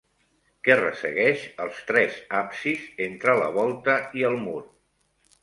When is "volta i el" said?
3.61-4.41